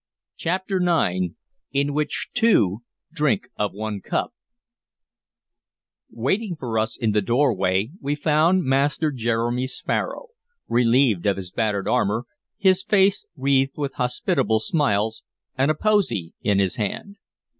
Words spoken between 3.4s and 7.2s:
OF ONE CUP WAITING for us in